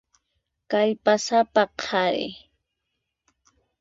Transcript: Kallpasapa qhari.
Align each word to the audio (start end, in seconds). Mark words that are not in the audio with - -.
Kallpasapa 0.69 1.63
qhari. 1.79 2.27